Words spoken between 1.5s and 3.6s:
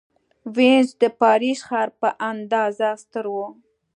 ښار په اندازه ستر و.